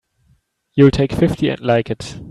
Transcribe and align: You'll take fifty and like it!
You'll 0.73 0.89
take 0.89 1.11
fifty 1.11 1.49
and 1.49 1.61
like 1.61 1.91
it! 1.91 2.19